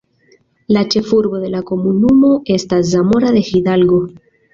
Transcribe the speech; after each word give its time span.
La 0.77 0.81
ĉefurbo 0.93 1.41
de 1.43 1.51
la 1.55 1.61
komunumo 1.71 2.31
estas 2.55 2.89
Zamora 2.95 3.31
de 3.37 3.45
Hidalgo. 3.51 4.01